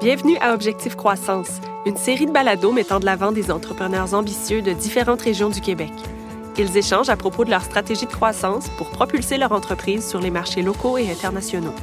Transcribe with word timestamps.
Bienvenue 0.00 0.38
à 0.40 0.54
Objectif 0.54 0.94
Croissance, 0.94 1.60
une 1.84 1.96
série 1.96 2.26
de 2.26 2.30
balados 2.30 2.70
mettant 2.70 3.00
de 3.00 3.04
l'avant 3.04 3.32
des 3.32 3.50
entrepreneurs 3.50 4.14
ambitieux 4.14 4.62
de 4.62 4.72
différentes 4.72 5.22
régions 5.22 5.48
du 5.48 5.60
Québec. 5.60 5.92
Ils 6.56 6.76
échangent 6.76 7.08
à 7.08 7.16
propos 7.16 7.44
de 7.44 7.50
leur 7.50 7.62
stratégie 7.62 8.06
de 8.06 8.12
croissance 8.12 8.68
pour 8.78 8.90
propulser 8.90 9.38
leur 9.38 9.50
entreprise 9.50 10.08
sur 10.08 10.20
les 10.20 10.30
marchés 10.30 10.62
locaux 10.62 10.98
et 10.98 11.10
internationaux. 11.10 11.74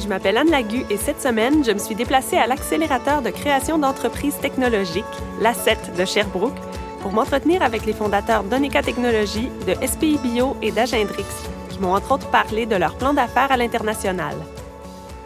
Je 0.00 0.08
m'appelle 0.08 0.36
Anne 0.36 0.50
Lagu 0.50 0.84
et 0.90 0.98
cette 0.98 1.22
semaine, 1.22 1.64
je 1.64 1.72
me 1.72 1.78
suis 1.78 1.94
déplacée 1.94 2.36
à 2.36 2.46
l'accélérateur 2.46 3.22
de 3.22 3.30
création 3.30 3.78
d'entreprises 3.78 4.38
technologiques, 4.38 5.04
l'ACET 5.40 5.96
de 5.96 6.04
Sherbrooke, 6.04 6.58
pour 7.00 7.12
m'entretenir 7.12 7.62
avec 7.62 7.86
les 7.86 7.92
fondateurs 7.92 8.44
d'Onica 8.44 8.82
Technologies, 8.82 9.48
de 9.66 9.74
SPI 9.86 10.18
Bio 10.18 10.56
et 10.60 10.70
d'Agendrix, 10.70 11.24
qui 11.70 11.78
m'ont 11.80 11.94
entre 11.94 12.12
autres 12.12 12.30
parlé 12.30 12.66
de 12.66 12.76
leur 12.76 12.96
plan 12.96 13.14
d'affaires 13.14 13.52
à 13.52 13.56
l'international. 13.56 14.36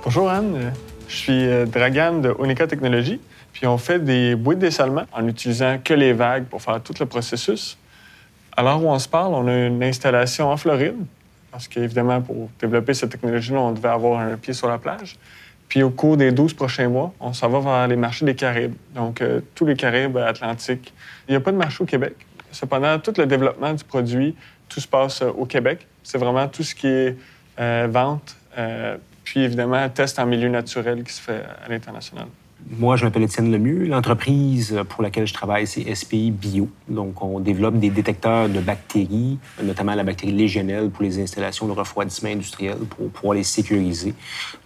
Bonjour 0.04 0.30
Anne, 0.30 0.72
je 1.08 1.16
suis 1.16 1.46
euh, 1.46 1.64
Dragan 1.64 2.20
de 2.20 2.34
Onica 2.38 2.66
Technologies, 2.66 3.20
puis 3.52 3.66
on 3.66 3.78
fait 3.78 3.98
des 3.98 4.36
bouées 4.36 4.54
de 4.54 4.60
dessalement 4.60 5.04
en 5.12 5.26
utilisant 5.26 5.78
que 5.82 5.94
les 5.94 6.12
vagues 6.12 6.44
pour 6.44 6.62
faire 6.62 6.80
tout 6.82 6.94
le 7.00 7.06
processus. 7.06 7.78
Alors 8.56 8.84
où 8.84 8.88
on 8.88 8.98
se 8.98 9.08
parle, 9.08 9.34
on 9.34 9.48
a 9.48 9.66
une 9.66 9.82
installation 9.82 10.50
en 10.50 10.56
Floride, 10.56 10.96
parce 11.50 11.66
qu'évidemment, 11.66 12.20
pour 12.20 12.50
développer 12.60 12.92
cette 12.92 13.10
technologie-là, 13.10 13.58
on 13.58 13.72
devait 13.72 13.88
avoir 13.88 14.20
un 14.20 14.36
pied 14.36 14.52
sur 14.52 14.68
la 14.68 14.78
plage. 14.78 15.16
Puis 15.68 15.82
au 15.82 15.90
cours 15.90 16.16
des 16.16 16.30
12 16.30 16.54
prochains 16.54 16.88
mois, 16.88 17.12
on 17.20 17.32
s'en 17.32 17.48
va 17.48 17.60
vers 17.60 17.88
les 17.88 17.96
marchés 17.96 18.24
des 18.24 18.34
Caraïbes, 18.34 18.74
donc 18.94 19.22
euh, 19.22 19.40
tous 19.54 19.64
les 19.64 19.76
Caraïbes 19.76 20.16
atlantiques. 20.18 20.92
Il 21.26 21.32
n'y 21.32 21.36
a 21.36 21.40
pas 21.40 21.52
de 21.52 21.56
marché 21.56 21.82
au 21.82 21.86
Québec. 21.86 22.14
Cependant, 22.52 22.98
tout 22.98 23.12
le 23.16 23.26
développement 23.26 23.72
du 23.72 23.84
produit, 23.84 24.34
tout 24.68 24.80
se 24.80 24.88
passe 24.88 25.22
euh, 25.22 25.30
au 25.30 25.46
Québec. 25.46 25.86
C'est 26.02 26.18
vraiment 26.18 26.48
tout 26.48 26.62
ce 26.62 26.74
qui 26.74 26.86
est 26.86 27.16
vente, 27.88 28.36
puis 29.28 29.40
évidemment, 29.40 29.86
test 29.90 30.18
en 30.18 30.24
milieu 30.24 30.48
naturel 30.48 31.04
qui 31.04 31.12
se 31.12 31.20
fait 31.20 31.42
à 31.62 31.68
l'international. 31.68 32.28
Moi, 32.70 32.96
je 32.96 33.04
m'appelle 33.04 33.24
Étienne 33.24 33.52
Lemieux. 33.52 33.84
L'entreprise 33.84 34.74
pour 34.88 35.02
laquelle 35.02 35.26
je 35.26 35.34
travaille, 35.34 35.66
c'est 35.66 35.94
SPI 35.94 36.30
Bio. 36.30 36.70
Donc, 36.88 37.22
on 37.22 37.38
développe 37.38 37.78
des 37.78 37.90
détecteurs 37.90 38.48
de 38.48 38.58
bactéries, 38.60 39.38
notamment 39.62 39.94
la 39.94 40.02
bactérie 40.02 40.32
légionelle 40.32 40.88
pour 40.88 41.02
les 41.02 41.20
installations 41.20 41.66
de 41.66 41.72
refroidissement 41.72 42.30
industriel 42.30 42.78
pour 42.88 43.10
pouvoir 43.10 43.34
les 43.34 43.42
sécuriser. 43.42 44.14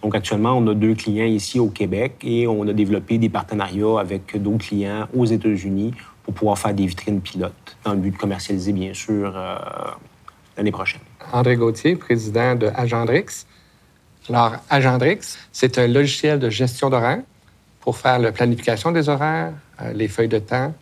Donc, 0.01 0.15
actuellement, 0.15 0.53
on 0.57 0.65
a 0.67 0.73
deux 0.73 0.95
clients 0.95 1.25
ici 1.25 1.59
au 1.59 1.67
Québec 1.67 2.15
et 2.23 2.47
on 2.47 2.65
a 2.65 2.71
développé 2.71 3.17
des 3.17 3.29
partenariats 3.29 3.99
avec 3.99 4.41
d'autres 4.41 4.65
clients 4.65 5.07
aux 5.13 5.25
États-Unis 5.25 5.93
pour 6.23 6.33
pouvoir 6.33 6.57
faire 6.57 6.73
des 6.73 6.85
vitrines 6.85 7.19
pilotes 7.19 7.75
dans 7.83 7.91
le 7.91 7.99
but 7.99 8.11
de 8.11 8.17
commercialiser, 8.17 8.71
bien 8.71 8.93
sûr, 8.93 9.33
euh, 9.35 9.57
l'année 10.55 10.71
prochaine. 10.71 11.01
André 11.33 11.57
Gauthier, 11.57 11.97
président 11.97 12.55
de 12.55 12.67
Agendrix. 12.73 13.45
Alors, 14.29 14.55
Agendrix, 14.69 15.37
c'est 15.51 15.77
un 15.77 15.87
logiciel 15.87 16.39
de 16.39 16.49
gestion 16.49 16.89
d'horaire 16.89 17.21
pour 17.81 17.97
faire 17.97 18.19
la 18.19 18.31
planification 18.31 18.91
des 18.91 19.09
horaires, 19.09 19.53
euh, 19.81 19.91
les 19.91 20.07
feuilles 20.07 20.29
de 20.29 20.39
temps, 20.39 20.73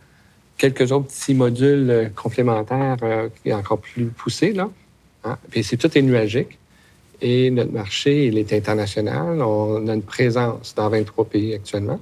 quelques 0.58 0.92
autres 0.92 1.08
petits 1.08 1.34
modules 1.34 1.90
euh, 1.90 2.10
complémentaires 2.10 2.98
euh, 3.02 3.30
qui 3.42 3.50
est 3.50 3.54
encore 3.54 3.80
plus 3.80 4.06
poussés. 4.06 4.52
Là. 4.52 4.70
Hein. 5.24 5.38
Puis 5.50 5.64
c'est 5.64 5.78
tout 5.78 5.98
est 5.98 6.02
nuagique. 6.04 6.60
Et 7.20 7.50
notre 7.50 7.72
marché, 7.72 8.28
il 8.28 8.38
est 8.38 8.54
international. 8.54 9.42
On 9.42 9.88
a 9.88 9.94
une 9.94 10.04
présence 10.04 10.76
dans 10.76 10.90
23 10.90 11.26
pays 11.26 11.54
actuellement, 11.56 12.00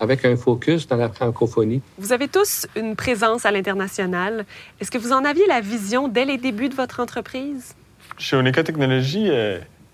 avec 0.00 0.24
un 0.24 0.36
focus 0.36 0.86
dans 0.88 0.96
la 0.96 1.08
francophonie. 1.08 1.80
Vous 1.98 2.12
avez 2.12 2.28
tous 2.28 2.66
une 2.76 2.96
présence 2.96 3.44
à 3.44 3.52
l'international. 3.52 4.46
Est-ce 4.80 4.90
que 4.90 4.98
vous 4.98 5.12
en 5.12 5.24
aviez 5.24 5.46
la 5.46 5.60
vision 5.60 6.08
dès 6.08 6.24
les 6.24 6.38
débuts 6.38 6.68
de 6.68 6.74
votre 6.74 7.00
entreprise? 7.00 7.74
Chez 8.18 8.36
Onica 8.36 8.62
Technologies, 8.62 9.30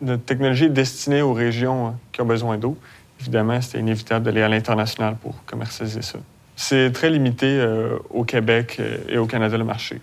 notre 0.02 0.24
technologie 0.24 0.64
est 0.64 0.70
destinée 0.70 1.22
aux 1.22 1.32
régions 1.32 1.88
hein, 1.88 1.94
qui 2.12 2.20
ont 2.20 2.26
besoin 2.26 2.58
d'eau 2.58 2.76
évidemment, 3.22 3.60
c'était 3.60 3.78
inévitable 3.78 4.24
d'aller 4.24 4.42
à 4.42 4.48
l'international 4.48 5.16
pour 5.16 5.44
commercialiser 5.44 6.02
ça. 6.02 6.18
C'est 6.56 6.90
très 6.92 7.08
limité 7.08 7.46
euh, 7.46 7.96
au 8.10 8.24
Québec 8.24 8.76
euh, 8.78 8.98
et 9.08 9.18
au 9.18 9.26
Canada 9.26 9.56
le 9.56 9.64
marché. 9.64 10.00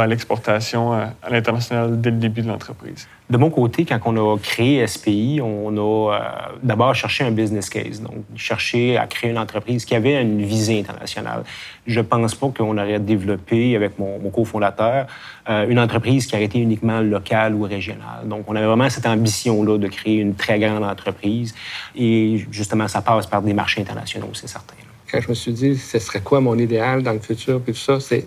À 0.00 0.06
l'exportation 0.06 0.94
euh, 0.94 1.06
à, 1.22 1.30
l'international 1.30 2.00
dès 2.00 2.10
le 2.10 2.16
début 2.16 2.42
de 2.42 2.48
l'entreprise. 2.48 3.06
De 3.30 3.36
mon 3.36 3.50
côté, 3.50 3.84
quand 3.84 3.98
on 4.04 4.34
a 4.34 4.38
créé 4.38 4.86
SPI, 4.86 5.40
on 5.42 5.76
a 5.78 6.18
d'abord 6.62 6.94
cherché 6.94 7.24
un 7.24 7.30
business 7.30 7.70
case, 7.70 8.02
donc 8.02 8.16
cherché 8.36 8.98
à 8.98 9.06
créer 9.06 9.30
une 9.30 9.38
entreprise 9.38 9.86
qui 9.86 9.94
avait 9.94 10.20
une 10.20 10.42
visée 10.42 10.78
internationale. 10.78 11.42
Je 11.86 12.00
ne 12.00 12.04
pense 12.04 12.34
pas 12.34 12.48
qu'on 12.48 12.76
aurait 12.76 13.00
développé 13.00 13.74
avec 13.74 13.98
mon, 13.98 14.18
mon 14.18 14.28
cofondateur 14.28 15.06
une 15.48 15.78
entreprise 15.78 16.26
qui 16.26 16.34
aurait 16.34 16.44
été 16.44 16.58
uniquement 16.58 17.00
locale 17.00 17.54
ou 17.54 17.62
régionale. 17.62 18.26
Donc, 18.26 18.44
on 18.48 18.54
avait 18.54 18.66
vraiment 18.66 18.90
cette 18.90 19.06
ambition-là 19.06 19.78
de 19.78 19.88
créer 19.88 20.16
une 20.16 20.34
très 20.34 20.58
grande 20.58 20.84
entreprise 20.84 21.54
et 21.96 22.44
justement, 22.50 22.86
ça 22.86 23.00
passe 23.00 23.26
par 23.26 23.40
des 23.40 23.54
marchés 23.54 23.80
internationaux, 23.80 24.30
c'est 24.34 24.48
certain. 24.48 24.74
Quand 25.10 25.20
je 25.20 25.28
me 25.28 25.34
suis 25.34 25.52
dit, 25.52 25.76
ce 25.76 25.98
serait 25.98 26.20
quoi 26.20 26.40
mon 26.40 26.56
idéal 26.56 27.02
dans 27.02 27.12
le 27.12 27.18
futur, 27.18 27.60
puis 27.60 27.74
tout 27.74 27.78
ça, 27.78 28.00
c'est 28.00 28.26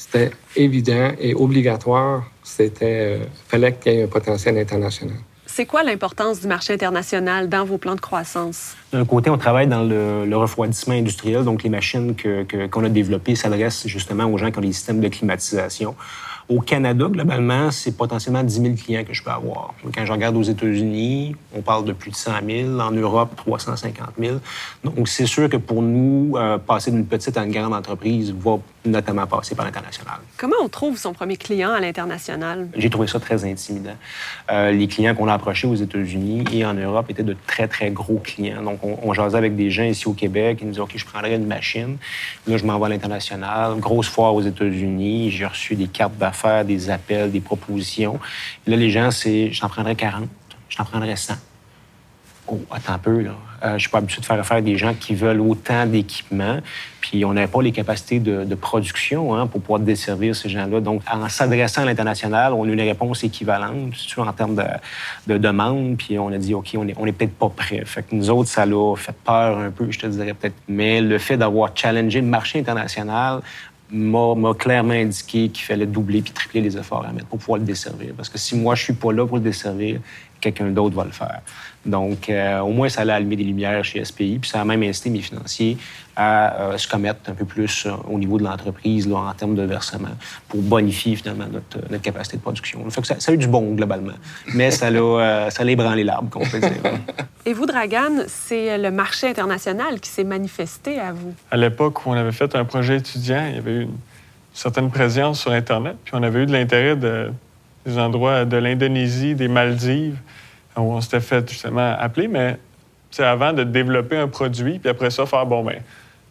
c'était 0.00 0.30
évident 0.56 1.12
et 1.20 1.34
obligatoire. 1.34 2.24
C'était 2.42 3.20
euh, 3.20 3.24
fallait 3.48 3.74
qu'il 3.74 3.92
y 3.92 3.96
ait 3.96 4.04
un 4.04 4.06
potentiel 4.06 4.56
international. 4.56 5.16
C'est 5.44 5.66
quoi 5.66 5.82
l'importance 5.82 6.40
du 6.40 6.46
marché 6.46 6.72
international 6.72 7.50
dans 7.50 7.66
vos 7.66 7.76
plans 7.76 7.96
de 7.96 8.00
croissance? 8.00 8.76
D'un 8.92 9.04
côté, 9.04 9.28
on 9.28 9.36
travaille 9.36 9.66
dans 9.66 9.82
le, 9.82 10.34
refroidissement 10.36 10.94
industriel, 10.94 11.44
donc 11.44 11.64
les 11.64 11.68
machines 11.68 12.16
qu'on 12.16 12.44
que, 12.46 12.86
a 12.86 12.88
développées 12.88 13.34
s'adressent 13.34 13.86
justement 13.86 14.24
aux 14.24 14.38
gens 14.38 14.50
qui 14.50 14.58
ont 14.58 14.62
des 14.62 14.72
systèmes 14.72 15.00
de 15.00 15.08
climatisation. 15.08 15.94
Au 16.48 16.60
Canada, 16.60 17.06
globalement, 17.08 17.70
c'est 17.70 17.96
potentiellement 17.96 18.42
10 18.42 18.60
000 18.60 18.74
clients 18.74 19.04
que 19.04 19.14
je 19.14 19.22
peux 19.22 19.30
avoir. 19.30 19.72
Quand 19.94 20.04
je 20.04 20.12
regarde 20.12 20.36
aux 20.36 20.42
États-Unis, 20.42 21.36
on 21.54 21.60
parle 21.62 21.84
de 21.84 21.92
plus 21.92 22.10
de 22.10 22.16
100 22.16 22.32
000. 22.44 22.80
En 22.80 22.90
Europe, 22.90 23.36
350 23.36 24.14
000. 24.18 24.38
Donc, 24.82 25.06
c'est 25.06 25.26
sûr 25.26 25.48
que 25.48 25.58
pour 25.58 25.80
nous, 25.80 26.32
euh, 26.36 26.58
passer 26.58 26.90
d'une 26.90 27.06
petite 27.06 27.36
à 27.36 27.44
une 27.44 27.52
grande 27.52 27.72
entreprise 27.72 28.34
va 28.36 28.58
notamment 28.84 29.26
passer 29.26 29.54
par 29.54 29.64
l'international. 29.64 30.16
Comment 30.36 30.56
on 30.62 30.68
trouve 30.68 30.98
son 30.98 31.12
premier 31.12 31.36
client 31.36 31.72
à 31.72 31.80
l'international? 31.80 32.68
J'ai 32.76 32.90
trouvé 32.90 33.06
ça 33.06 33.20
très 33.20 33.44
intimidant. 33.44 33.96
Euh, 34.50 34.72
les 34.72 34.88
clients 34.88 35.14
qu'on 35.14 35.28
a 35.28 35.34
approchés 35.34 35.66
aux 35.66 35.74
États-Unis 35.74 36.44
et 36.52 36.64
en 36.64 36.74
Europe 36.74 37.10
étaient 37.10 37.22
de 37.22 37.36
très, 37.46 37.68
très 37.68 37.90
gros 37.90 38.18
clients. 38.18 38.62
Donc, 38.62 38.82
on, 38.82 38.98
on 39.02 39.12
jasait 39.12 39.38
avec 39.38 39.54
des 39.54 39.70
gens 39.70 39.84
ici 39.84 40.08
au 40.08 40.14
Québec. 40.14 40.58
Ils 40.60 40.64
nous 40.64 40.72
disaient, 40.72 40.82
OK, 40.82 40.94
je 40.96 41.04
prendrais 41.04 41.36
une 41.36 41.46
machine. 41.46 41.96
Là, 42.46 42.56
je 42.56 42.64
m'envoie 42.64 42.88
à 42.88 42.90
l'international. 42.90 43.78
Grosse 43.78 44.08
foire 44.08 44.34
aux 44.34 44.42
États-Unis. 44.42 45.30
J'ai 45.30 45.46
reçu 45.46 45.76
des 45.76 45.86
cartes 45.86 46.16
d'affaires 46.16 46.40
faire 46.40 46.64
des 46.64 46.90
appels, 46.90 47.30
des 47.30 47.40
propositions. 47.40 48.18
là, 48.66 48.76
les 48.76 48.90
gens, 48.90 49.10
c'est 49.10 49.52
je 49.52 49.60
t'en 49.60 49.68
prendrais 49.68 49.94
40, 49.94 50.28
je 50.68 50.76
t'en 50.76 50.84
prendrais 50.84 51.16
100. 51.16 51.34
Oh, 52.52 52.58
attends 52.70 52.94
un 52.94 52.98
peu, 52.98 53.20
là. 53.20 53.30
Euh, 53.62 53.74
je 53.74 53.80
suis 53.80 53.90
pas 53.90 53.98
habitué 53.98 54.20
de 54.20 54.26
faire 54.26 54.40
affaire 54.40 54.54
avec 54.54 54.64
des 54.64 54.76
gens 54.76 54.94
qui 54.94 55.14
veulent 55.14 55.40
autant 55.40 55.86
d'équipements, 55.86 56.58
puis 57.00 57.24
on 57.24 57.34
n'avait 57.34 57.46
pas 57.46 57.62
les 57.62 57.72
capacités 57.72 58.18
de, 58.18 58.54
production 58.54 59.34
hein, 59.34 59.46
pour 59.46 59.60
pouvoir 59.60 59.80
desservir 59.80 60.34
ces 60.34 60.48
gens-là. 60.48 60.80
Donc, 60.80 61.02
en 61.10 61.28
s'adressant 61.28 61.82
à 61.82 61.84
l'international, 61.84 62.52
on 62.54 62.64
a 62.64 62.68
eu 62.68 62.72
une 62.72 62.80
réponse 62.80 63.22
équivalente, 63.22 63.94
surtout 63.94 64.28
en 64.28 64.32
termes 64.32 64.56
de, 64.56 64.64
de 65.32 65.38
demande, 65.38 65.96
puis 65.96 66.18
on 66.18 66.28
a 66.28 66.38
dit, 66.38 66.54
OK, 66.54 66.70
on 66.76 66.84
n'est 66.84 66.92
est 66.92 67.12
peut-être 67.12 67.34
pas 67.34 67.50
prêt. 67.50 67.82
Fait 67.84 68.02
que 68.02 68.14
nous 68.14 68.30
autres, 68.30 68.48
ça 68.48 68.66
l'a 68.66 68.96
fait 68.96 69.14
peur 69.24 69.58
un 69.58 69.70
peu, 69.70 69.90
je 69.90 69.98
te 69.98 70.06
dirais 70.06 70.34
peut-être. 70.34 70.56
Mais 70.66 71.00
le 71.00 71.18
fait 71.18 71.36
d'avoir 71.36 71.70
challengé 71.76 72.20
le 72.20 72.26
marché 72.26 72.58
international 72.58 73.42
m'a 73.92 74.54
clairement 74.54 74.94
indiqué 74.94 75.48
qu'il 75.48 75.64
fallait 75.64 75.86
doubler 75.86 76.22
puis 76.22 76.32
tripler 76.32 76.60
les 76.60 76.76
efforts 76.76 77.04
à 77.04 77.12
mettre 77.12 77.26
pour 77.26 77.38
pouvoir 77.38 77.58
le 77.58 77.64
desservir. 77.64 78.14
Parce 78.16 78.28
que 78.28 78.38
si 78.38 78.56
moi, 78.56 78.74
je 78.74 78.84
suis 78.84 78.92
pas 78.92 79.12
là 79.12 79.26
pour 79.26 79.36
le 79.36 79.42
desservir, 79.42 80.00
quelqu'un 80.40 80.70
d'autre 80.70 80.96
va 80.96 81.04
le 81.04 81.10
faire. 81.10 81.40
Donc, 81.86 82.28
euh, 82.28 82.60
au 82.60 82.70
moins, 82.70 82.88
ça 82.90 83.02
allait 83.02 83.14
allumer 83.14 83.36
des 83.36 83.44
lumières 83.44 83.82
chez 83.84 84.04
SPI, 84.04 84.38
puis 84.38 84.50
ça 84.50 84.60
a 84.60 84.64
même 84.64 84.82
incité 84.82 85.08
mes 85.08 85.20
financiers 85.20 85.78
à 86.14 86.54
euh, 86.54 86.78
se 86.78 86.86
commettre 86.86 87.30
un 87.30 87.32
peu 87.32 87.46
plus 87.46 87.86
euh, 87.86 87.92
au 88.10 88.18
niveau 88.18 88.38
de 88.38 88.44
l'entreprise 88.44 89.10
en 89.10 89.32
termes 89.32 89.54
de 89.54 89.62
versement 89.62 90.10
pour 90.48 90.60
bonifier 90.60 91.16
finalement 91.16 91.46
notre, 91.50 91.78
notre 91.90 92.02
capacité 92.02 92.36
de 92.36 92.42
production. 92.42 92.88
Fait 92.90 93.00
que 93.00 93.06
ça, 93.06 93.18
ça, 93.18 93.32
a 93.32 93.34
eu 93.34 93.38
du 93.38 93.46
bon 93.46 93.72
globalement, 93.72 94.12
mais 94.52 94.70
ça 94.70 94.90
l'a 94.90 95.50
ça 95.50 95.64
ébranlé 95.64 96.04
l'arbre, 96.04 96.28
qu'on 96.28 96.46
peut 96.46 96.60
dire. 96.60 96.70
Et 97.46 97.54
vous, 97.54 97.64
Dragan, 97.64 98.24
c'est 98.26 98.76
le 98.76 98.90
marché 98.90 99.28
international 99.28 100.00
qui 100.00 100.10
s'est 100.10 100.24
manifesté 100.24 100.98
à 100.98 101.12
vous? 101.12 101.32
À 101.50 101.56
l'époque 101.56 102.04
où 102.04 102.10
on 102.10 102.14
avait 102.14 102.32
fait 102.32 102.54
un 102.54 102.66
projet 102.66 102.98
étudiant, 102.98 103.46
il 103.48 103.54
y 103.54 103.58
avait 103.58 103.72
eu 103.72 103.82
une 103.82 103.96
certaine 104.52 104.90
présence 104.90 105.40
sur 105.40 105.52
Internet, 105.52 105.96
puis 106.04 106.14
on 106.14 106.22
avait 106.22 106.42
eu 106.42 106.46
de 106.46 106.52
l'intérêt 106.52 106.96
de, 106.96 107.30
des 107.86 107.98
endroits 107.98 108.44
de 108.44 108.56
l'Indonésie, 108.56 109.34
des 109.34 109.48
Maldives, 109.48 110.18
où 110.76 110.80
on 110.80 111.00
s'était 111.00 111.20
fait 111.20 111.48
justement 111.48 111.96
appeler, 111.98 112.28
mais 112.28 112.58
c'est 113.10 113.24
avant 113.24 113.52
de 113.52 113.64
développer 113.64 114.16
un 114.16 114.28
produit, 114.28 114.78
puis 114.78 114.88
après 114.88 115.10
ça, 115.10 115.26
faire, 115.26 115.46
bon, 115.46 115.64
ben 115.64 115.80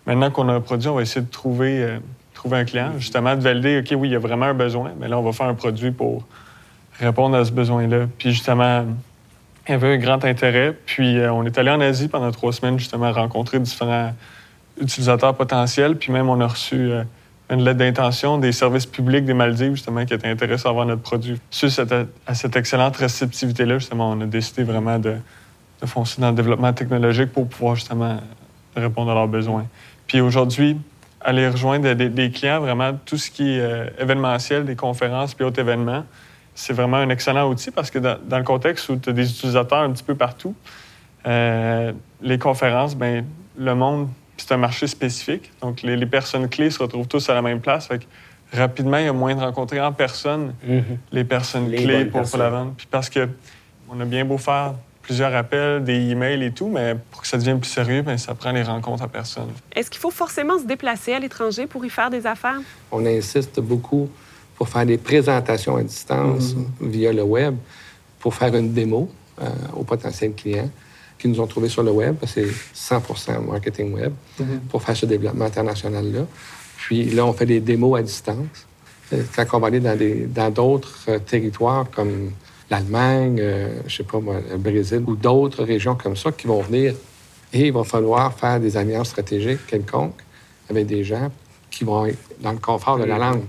maintenant 0.06 0.32
qu'on 0.32 0.50
a 0.50 0.54
un 0.54 0.62
produit, 0.62 0.88
on 0.90 0.96
va 0.96 1.02
essayer 1.02 1.26
de 1.26 1.32
trouver, 1.32 1.84
euh, 1.84 2.00
trouver 2.34 2.58
un 2.58 2.66
client, 2.66 2.92
justement, 2.98 3.36
de 3.36 3.42
valider, 3.42 3.80
OK, 3.80 3.98
oui, 4.00 4.10
il 4.10 4.12
y 4.12 4.16
a 4.16 4.20
vraiment 4.20 4.46
un 4.46 4.54
besoin, 4.54 4.92
mais 5.00 5.08
là, 5.08 5.20
on 5.20 5.24
va 5.24 5.34
faire 5.34 5.48
un 5.48 5.56
produit 5.56 5.92
pour 5.92 6.26
répondre 7.00 7.36
à 7.36 7.46
ce 7.46 7.52
besoin-là. 7.52 8.08
Puis 8.18 8.32
justement, 8.32 8.86
il 9.68 9.72
y 9.72 9.76
avait 9.76 9.94
un 9.94 9.98
grand 9.98 10.24
intérêt. 10.26 10.76
Puis 10.86 11.18
euh, 11.18 11.32
on 11.32 11.46
est 11.46 11.58
allé 11.58 11.70
en 11.70 11.80
Asie 11.82 12.08
pendant 12.08 12.32
trois 12.32 12.52
semaines, 12.52 12.80
justement, 12.80 13.12
rencontrer 13.12 13.60
différents 13.60 14.14
utilisateurs 14.82 15.36
potentiels. 15.36 15.96
Puis 15.96 16.12
même, 16.12 16.30
on 16.30 16.40
a 16.42 16.48
reçu 16.48 16.76
euh, 16.76 17.04
une 17.50 17.64
lettre 17.64 17.80
d'intention 17.80 18.38
des 18.38 18.52
services 18.52 18.86
publics 18.86 19.26
des 19.26 19.34
Maldives, 19.34 19.72
justement, 19.72 20.06
qui 20.06 20.14
étaient 20.14 20.28
intéressés 20.28 20.68
à 20.68 20.70
avoir 20.70 20.86
notre 20.86 21.02
produit. 21.02 21.40
Suite 21.50 21.82
à 22.28 22.34
cette 22.36 22.56
excellente 22.56 22.98
réceptivité-là, 22.98 23.80
justement, 23.80 24.12
on 24.12 24.22
a 24.22 24.26
décidé 24.26 24.64
vraiment 24.64 25.00
de, 25.00 25.16
de 25.82 25.86
foncer 25.86 26.22
dans 26.22 26.30
le 26.30 26.36
développement 26.36 26.74
technologique 26.74 27.32
pour 27.32 27.48
pouvoir 27.48 27.76
justement 27.76 28.20
répondre 28.76 29.12
à 29.12 29.16
leurs 29.16 29.28
besoins. 29.28 29.66
Puis 30.08 30.22
aujourd'hui, 30.22 30.78
aller 31.22 31.48
rejoindre 31.48 31.94
des, 31.94 32.32
clients, 32.32 32.60
vraiment 32.60 32.98
tout 33.06 33.18
ce 33.18 33.30
qui 33.30 33.56
est 33.56 33.60
euh, 33.60 33.90
événementiel, 34.00 34.66
des 34.66 34.76
conférences 34.76 35.34
puis 35.34 35.46
autres 35.46 35.60
événements, 35.60 36.06
c'est 36.56 36.74
vraiment 36.74 36.98
un 36.98 37.10
excellent 37.10 37.50
outil 37.50 37.72
parce 37.72 37.92
que 37.92 38.00
dans, 38.00 38.38
le 38.38 38.44
contexte 38.44 38.90
où 38.90 38.98
tu 38.98 39.10
as 39.10 39.14
des 39.14 39.30
utilisateurs 39.30 39.80
un 39.80 39.92
petit 39.92 40.04
peu 40.04 40.16
partout, 40.16 40.56
euh, 41.26 41.92
les 42.22 42.38
conférences, 42.38 42.96
ben 42.96 43.26
le 43.58 43.76
monde, 43.76 44.10
c'est 44.42 44.54
un 44.54 44.58
marché 44.58 44.88
spécifique. 44.88 45.52
Donc, 45.62 45.82
les, 45.82 46.06
personnes 46.06 46.50
clés 46.50 46.70
se 46.70 46.80
retrouvent 46.80 47.08
tous 47.08 47.30
à 47.30 47.34
la 47.34 47.42
même 47.42 47.60
place. 47.60 47.88
Fait 47.88 48.02
rapidement, 48.54 48.98
il 48.98 49.06
y 49.06 49.08
a 49.08 49.14
moins 49.14 49.36
de 49.36 49.42
rencontrer 49.42 49.80
en 49.80 49.92
personne 49.92 50.54
mm-hmm. 50.68 50.84
les 51.12 51.24
personnes 51.24 51.72
clés 51.72 52.06
pour, 52.06 52.26
la 52.38 52.50
vente. 52.50 52.74
Puis 52.78 52.88
parce 52.90 53.10
que 53.10 53.30
on 53.90 54.00
a 54.00 54.06
bien 54.06 54.26
beau 54.26 54.38
faire 54.38 54.74
plusieurs 55.02 55.34
appels, 55.34 55.84
des 55.84 56.12
emails 56.12 56.44
et 56.44 56.52
tout, 56.52 56.68
mais 56.68 56.96
pour 57.12 57.22
que 57.22 57.28
ça 57.28 57.38
devienne 57.38 57.60
plus 57.60 57.70
sérieux, 57.70 58.04
bien, 58.04 58.18
ça 58.18 58.36
prend 58.36 58.52
les 58.52 58.62
rencontres 58.62 59.04
en 59.04 59.08
personne. 59.08 59.50
Est-ce 59.76 59.90
qu'il 59.90 60.00
faut 60.00 60.12
forcément 60.12 60.60
se 60.60 60.66
déplacer 60.66 61.14
à 61.14 61.20
l'étranger 61.20 61.66
pour 61.66 61.84
y 61.84 61.90
faire 61.90 62.12
des 62.12 62.28
affaires? 62.28 62.60
On 62.92 63.06
insiste 63.06 63.60
beaucoup 63.60 64.10
pour 64.56 64.70
faire 64.70 64.86
des 64.86 64.98
présentations 64.98 65.78
à 65.78 65.84
distance 65.84 66.54
mm-hmm. 66.54 66.90
via 66.90 67.14
le 67.14 67.24
web, 67.24 67.56
pour 68.20 68.36
faire 68.36 68.54
une 68.56 68.74
démo 68.74 69.10
euh, 69.42 69.48
aux 69.76 69.84
potentiels 69.84 70.34
clients 70.34 70.70
qui 71.20 71.28
nous 71.28 71.40
ont 71.40 71.48
trouvés 71.48 71.70
sur 71.70 71.84
le 71.84 71.92
web, 71.92 72.16
c'est 72.26 72.48
100 72.74 73.04
marketing 73.48 73.94
web, 73.94 74.14
mm-hmm. 74.40 74.60
pour 74.70 74.82
faire 74.82 74.96
ce 74.96 75.06
développement 75.06 75.46
international-là. 75.46 76.26
Puis 76.78 77.06
là, 77.06 77.26
on 77.26 77.34
fait 77.34 77.46
des 77.46 77.60
démos 77.60 78.00
à 78.00 78.02
distance. 78.02 78.66
Euh, 79.14 79.24
quand 79.36 79.46
on 79.54 79.60
va 79.60 79.68
aller 79.68 79.80
dans 80.28 80.50
d'autres 80.50 81.00
euh, 81.10 81.20
territoires 81.20 81.86
comme 81.94 82.32
l'Allemagne, 82.70 83.38
euh, 83.40 83.82
je 83.86 83.98
sais 83.98 84.04
pas 84.04 84.20
moi, 84.20 84.38
le 84.50 84.58
Brésil 84.58 85.04
ou 85.06 85.16
d'autres 85.16 85.64
régions 85.64 85.96
comme 85.96 86.16
ça 86.16 86.32
qui 86.32 86.48
vont 86.48 86.62
venir. 86.62 86.94
Et 87.52 87.68
il 87.68 87.74
va 87.74 87.84
falloir 87.84 88.34
faire 88.34 88.60
des 88.60 88.78
alliances 88.78 89.10
stratégiques 89.10 89.66
quelconques 89.68 90.22
avec 90.70 90.86
des 90.86 91.04
gens 91.04 91.32
qui 91.72 91.84
vont 91.84 92.06
être 92.06 92.18
dans 92.40 92.52
le 92.52 92.60
confort 92.60 92.98
de 92.98 93.06
la 93.06 93.18
langue. 93.18 93.44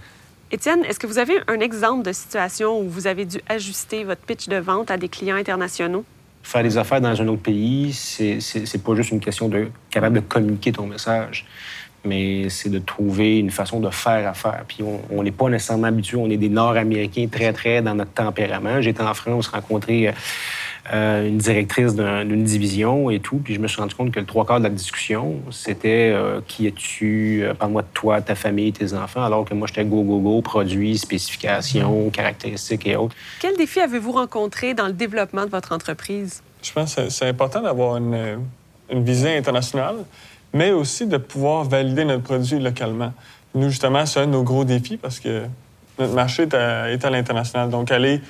Étienne, 0.51 0.85
est-ce 0.85 0.99
que 0.99 1.07
vous 1.07 1.19
avez 1.19 1.39
un 1.47 1.61
exemple 1.61 2.05
de 2.05 2.13
situation 2.13 2.81
où 2.81 2.89
vous 2.89 3.07
avez 3.07 3.25
dû 3.25 3.41
ajuster 3.49 4.03
votre 4.05 4.23
pitch 4.23 4.49
de 4.49 4.57
vente 4.57 4.91
à 4.91 4.97
des 4.97 5.09
clients 5.09 5.37
internationaux? 5.37 6.05
Faire 6.43 6.63
des 6.63 6.79
affaires 6.79 7.01
dans 7.01 7.21
un 7.21 7.29
autre 7.29 7.43
pays, 7.43 7.93
c'est 7.93 8.83
pas 8.83 8.95
juste 8.95 9.11
une 9.11 9.21
question 9.21 9.49
de 9.49 9.69
capable 9.91 10.17
de 10.17 10.21
communiquer 10.21 10.73
ton 10.73 10.87
message 10.87 11.47
mais 12.05 12.49
c'est 12.49 12.71
de 12.71 12.79
trouver 12.79 13.39
une 13.39 13.51
façon 13.51 13.81
de 13.81 13.91
faire 13.91 14.29
affaire. 14.29 14.65
Puis 14.67 14.79
on 15.11 15.23
n'est 15.23 15.31
pas 15.33 15.49
nécessairement 15.49 15.89
habitué, 15.89 16.17
on 16.17 16.31
est 16.31 16.37
des 16.37 16.49
Nord-Américains 16.49 17.27
très, 17.31 17.53
très 17.53 17.83
dans 17.83 17.95
notre 17.95 18.13
tempérament. 18.13 18.81
J'étais 18.81 19.03
en 19.03 19.15
France 19.15 19.49
rencontrer 19.49 20.13
euh, 20.93 21.29
une 21.29 21.39
directrice 21.39 21.95
d'une 21.95 22.45
division 22.45 23.11
et 23.11 23.21
tout, 23.21 23.37
puis 23.37 23.55
je 23.55 23.61
me 23.61 23.69
suis 23.69 23.81
rendu 23.81 23.95
compte 23.95 24.11
que 24.11 24.21
le 24.21 24.27
trois 24.27 24.45
quarts 24.45 24.59
de 24.59 24.65
la 24.65 24.71
discussion, 24.71 25.37
c'était 25.51 26.11
euh, 26.13 26.41
qui 26.47 26.67
es-tu, 26.67 27.43
euh, 27.43 27.55
parle-moi 27.55 27.83
de 27.83 27.89
toi, 27.95 28.21
ta 28.21 28.35
famille, 28.35 28.73
tes 28.73 28.95
enfants, 28.95 29.23
alors 29.23 29.45
que 29.45 29.55
moi, 29.55 29.69
j'étais 29.69 29.85
go, 29.85 30.03
go, 30.03 30.19
go, 30.19 30.43
produits, 30.43 30.99
spécifications, 30.99 32.11
caractéristiques 32.11 32.87
et 32.87 32.97
autres. 32.97 33.15
Quels 33.41 33.57
défis 33.57 33.81
avez-vous 33.81 34.13
rencontrés 34.13 34.75
dans 34.75 34.87
le 34.87 34.93
développement 34.93 35.45
de 35.45 35.51
votre 35.51 35.73
entreprise? 35.73 36.43
Je 36.63 36.73
pense 36.73 36.95
que 36.95 37.09
c'est 37.09 37.29
important 37.29 37.61
d'avoir 37.61 37.97
une, 37.97 38.41
une 38.91 39.05
visée 39.05 39.37
internationale 39.37 39.97
mais 40.53 40.73
aussi 40.73 41.07
de 41.07 41.17
pouvoir 41.17 41.65
valider 41.65 42.05
notre 42.05 42.23
produit 42.23 42.59
localement. 42.59 43.13
Nous, 43.55 43.69
justement, 43.71 44.07
c'est 44.07 44.21
un 44.21 44.27
de 44.27 44.33
nos 44.33 44.43
gros 44.43 44.65
défis 44.65 44.97
parce 44.97 45.21
que 45.21 45.45
notre 45.99 46.15
marché 46.15 46.45
est 46.45 47.05
à, 47.05 47.11
l'international. 47.11 47.71
Donc, 47.71 47.91
aller 47.91 48.21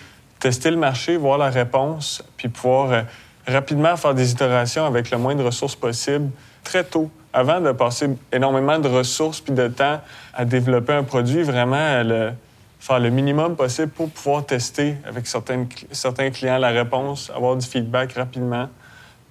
tester 0.40 0.70
le 0.70 0.76
marché, 0.76 1.16
voir 1.16 1.38
la 1.38 1.50
réponse, 1.50 2.24
puis 2.36 2.48
pouvoir 2.48 2.92
euh, 2.92 3.02
rapidement 3.46 3.96
faire 3.96 4.14
des 4.14 4.32
itérations 4.32 4.84
avec 4.86 5.10
le 5.10 5.18
moins 5.18 5.34
de 5.34 5.42
ressources 5.42 5.76
possible 5.76 6.30
très 6.64 6.82
tôt, 6.82 7.10
avant 7.32 7.60
de 7.60 7.72
passer 7.72 8.08
énormément 8.32 8.78
de 8.78 8.88
ressources 8.88 9.40
puis 9.40 9.54
de 9.54 9.68
temps 9.68 10.00
à 10.34 10.44
développer 10.44 10.92
un 10.92 11.04
produit, 11.04 11.42
vraiment 11.42 12.02
le, 12.02 12.32
faire 12.80 12.98
le 12.98 13.10
minimum 13.10 13.56
possible 13.56 13.88
pour 13.88 14.10
pouvoir 14.10 14.44
tester 14.46 14.96
avec 15.06 15.26
certains, 15.26 16.30
clients 16.30 16.58
la 16.58 16.70
réponse, 16.70 17.30
avoir 17.34 17.56
du 17.56 17.66
feedback 17.66 18.14
rapidement 18.14 18.68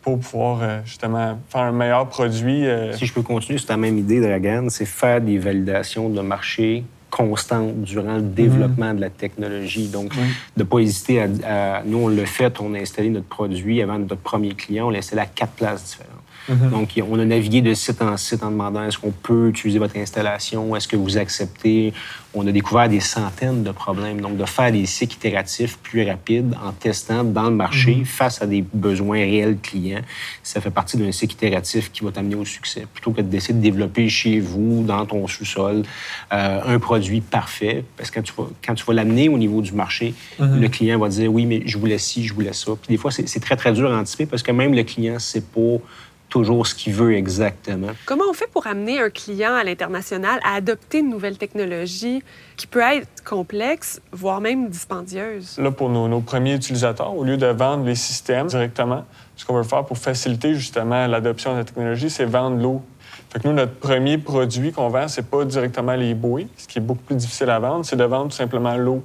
pour 0.02 0.20
pouvoir 0.20 0.60
euh, 0.62 0.80
justement 0.86 1.38
faire 1.50 1.62
un 1.62 1.72
meilleur 1.72 2.08
produit. 2.08 2.66
Euh. 2.68 2.94
Si 2.94 3.06
je 3.06 3.14
peux 3.14 3.22
continuer 3.22 3.58
sur 3.58 3.68
ta 3.68 3.78
même 3.78 3.98
idée, 3.98 4.22
Dragan, 4.22 4.68
c'est 4.70 4.86
faire 4.86 5.20
des 5.20 5.38
validations 5.38 6.10
de 6.10 6.22
marché 6.22 6.86
constantes 7.10 7.82
durant 7.82 8.16
le 8.16 8.22
développement 8.22 8.94
de 8.94 9.02
la 9.02 9.10
technologie. 9.10 9.88
Donc, 9.88 10.14
de 10.16 10.20
ne 10.58 10.64
pas 10.64 10.80
hésiter 10.80 11.22
à, 11.22 11.84
Nous, 11.86 11.98
on 11.98 12.08
l'a 12.08 12.26
fait, 12.26 12.60
on 12.60 12.74
a 12.74 12.80
installé 12.80 13.10
notre 13.10 13.28
produit 13.28 13.82
avant 13.82 14.00
notre 14.00 14.16
premier 14.16 14.54
client, 14.54 14.88
on 14.88 14.90
l'a 14.90 15.00
installé 15.00 15.22
à 15.22 15.26
quatre 15.26 15.54
places 15.54 15.84
différentes. 15.84 16.19
Mhm. 16.50 16.70
Donc, 16.72 17.02
on 17.10 17.20
a 17.20 17.26
navigué 17.26 17.62
de 17.62 17.74
site 17.74 18.02
en 18.02 18.18
site 18.18 18.44
en 18.44 18.52
demandant 18.52 18.84
est-ce 18.84 18.98
qu'on 18.98 19.12
peut 19.12 19.50
utiliser 19.50 19.80
votre 19.80 19.98
installation, 19.98 20.76
est-ce 20.76 20.88
que 20.88 20.96
vous 20.96 21.18
acceptez? 21.18 21.94
On 22.34 22.46
a 22.48 22.52
découvert 22.52 22.90
des 22.90 23.00
centaines 23.00 23.64
de 23.64 23.72
problèmes. 23.72 24.22
Donc, 24.22 24.38
de 24.38 24.46
faire 24.46 24.72
des 24.72 24.86
cycles 24.86 25.16
itératifs 25.16 25.78
plus 25.80 26.08
rapides 26.08 26.56
en 26.64 26.72
testant 26.72 27.24
dans 27.24 27.50
le 27.50 27.56
marché 27.56 27.96
mhm. 27.96 28.06
face 28.06 28.42
à 28.42 28.48
des 28.48 28.64
besoins 28.74 29.20
réels 29.20 29.58
clients, 29.62 30.02
ça 30.44 30.62
fait 30.62 30.70
partie 30.70 30.98
d'un 30.98 31.12
cycle 31.12 31.34
itératif 31.34 31.92
qui 31.92 32.04
va 32.04 32.12
t'amener 32.12 32.36
au 32.36 32.46
succès. 32.46 32.86
Plutôt 32.94 33.12
que 33.12 33.22
d'essayer 33.22 33.54
de 33.54 33.62
développer 33.62 34.10
chez 34.10 34.40
vous, 34.40 34.84
dans 34.84 35.06
ton 35.06 35.28
sous-sol, 35.28 35.84
euh, 36.34 36.62
un 36.66 36.80
produit 36.80 37.22
parfait. 37.22 37.84
Parce 37.98 38.12
que 38.12 38.20
quand 38.20 38.24
tu 38.24 38.34
vas, 38.38 38.48
quand 38.66 38.76
tu 38.76 38.86
vas 38.86 38.94
l'amener 38.94 39.30
au 39.30 39.38
niveau 39.38 39.62
du 39.62 39.74
marché, 39.74 40.14
mhm. 40.40 40.62
le 40.62 40.68
client 40.68 41.00
va 41.00 41.10
dire 41.10 41.32
oui, 41.32 41.46
mais 41.46 41.64
je 41.66 41.78
voulais 41.78 41.98
ci, 41.98 42.26
je 42.26 42.34
voulais 42.34 42.54
ça. 42.54 42.72
Puis 42.82 42.96
des 42.96 42.98
fois, 42.98 43.12
c'est 43.12 43.40
très, 43.40 43.56
très 43.56 43.74
dur 43.74 43.92
à 43.92 43.98
anticiper 43.98 44.26
parce 44.26 44.44
que 44.44 44.52
même 44.52 44.74
le 44.74 44.84
client, 44.84 45.18
c'est 45.20 45.46
pas 45.46 45.78
toujours 46.30 46.68
ce 46.68 46.76
qu'il 46.76 46.94
veut 46.94 47.16
exactement. 47.16 47.90
Comment 48.06 48.26
on 48.30 48.34
fait 48.34 48.50
pour 48.52 48.68
amener 48.68 49.00
un 49.00 49.10
client 49.10 49.54
à 49.54 49.64
l'international 49.64 50.40
à 50.44 50.54
adopter 50.54 51.00
une 51.00 51.10
nouvelle 51.10 51.38
technologie 51.38 52.24
qui 52.56 52.68
peut 52.68 52.82
être 52.82 53.24
complexe, 53.24 54.02
voire 54.12 54.40
même 54.40 54.70
dispendieuse? 54.70 55.58
Là, 55.58 55.72
pour 55.72 55.90
nos, 55.90 56.22
premiers 56.22 56.54
utilisateurs, 56.54 57.16
au 57.16 57.24
lieu 57.24 57.38
de 57.38 57.48
vendre 57.48 57.86
les 57.86 57.96
systèmes 57.96 58.48
directement, 58.48 59.06
ce 59.36 59.46
qu'on 59.46 59.56
veut 59.56 59.64
faire 59.64 59.86
pour 59.86 59.98
faciliter 59.98 60.54
justement 60.54 61.08
l'adoption 61.08 61.54
de 61.54 61.58
la 61.58 61.64
technologie, 61.64 62.10
c'est 62.10 62.26
vendre 62.26 62.62
l'eau. 62.62 62.82
Fait 63.32 63.40
que 63.40 63.48
nous, 63.48 63.54
notre 63.54 63.76
premier 63.76 64.18
produit 64.18 64.72
qu'on 64.72 64.90
vend, 64.90 65.08
c'est 65.08 65.30
pas 65.30 65.46
directement 65.46 65.96
les 65.96 66.14
bouées, 66.14 66.48
ce 66.58 66.68
qui 66.68 66.80
est 66.80 66.82
beaucoup 66.82 67.04
plus 67.04 67.16
difficile 67.16 67.50
à 67.50 67.60
vendre, 67.60 67.86
c'est 67.86 67.96
de 67.96 68.04
vendre 68.04 68.30
tout 68.30 68.38
simplement 68.38 68.76
l'eau 68.76 69.04